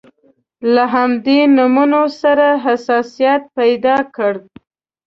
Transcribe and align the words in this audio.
له 0.73 0.83
همدې 0.95 1.39
نومونو 1.55 2.03
سره 2.21 2.47
حساسیت 2.65 3.41
پیدا 3.57 3.97
کړ. 4.15 4.33